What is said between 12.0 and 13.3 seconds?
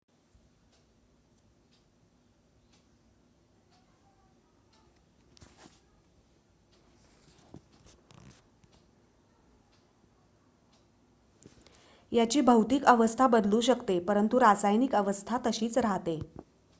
याची भौतिक अवस्था